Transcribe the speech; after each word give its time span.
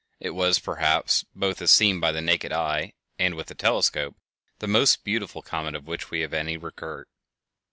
It 0.19 0.31
was, 0.31 0.57
perhaps, 0.57 1.25
both 1.35 1.61
as 1.61 1.69
seen 1.69 1.99
by 1.99 2.11
the 2.11 2.21
naked 2.23 2.51
eye 2.51 2.93
and 3.19 3.35
with 3.35 3.49
the 3.49 3.53
telescope, 3.53 4.15
the 4.57 4.67
most 4.67 5.03
beautiful 5.03 5.43
comet 5.43 5.75
of 5.75 5.85
which 5.85 6.09
we 6.09 6.21
have 6.21 6.33
any 6.33 6.57
record. 6.57 7.05